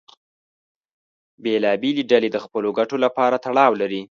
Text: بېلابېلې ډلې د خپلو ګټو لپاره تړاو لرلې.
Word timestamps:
بېلابېلې 1.43 2.03
ډلې 2.11 2.29
د 2.31 2.37
خپلو 2.45 2.69
ګټو 2.79 2.95
لپاره 3.05 3.35
تړاو 3.45 3.79
لرلې. 3.81 4.03